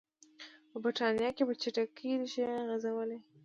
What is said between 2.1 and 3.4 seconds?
ریښې غځولې.